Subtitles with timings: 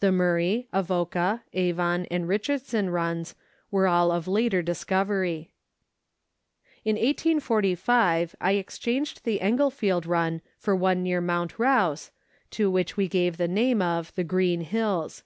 [0.00, 3.36] The Murray, Avoca, Avon, and Richardson runs
[3.70, 5.52] were all of later discovery.
[6.84, 12.10] In 1845 I exchanged the Englefield run for one near Mount Rouse,
[12.50, 15.22] to which we gave the name of" The Green Hills."